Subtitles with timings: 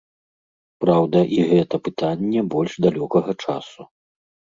[0.85, 3.91] Праўда, і гэта пытанне больш далёкага часу.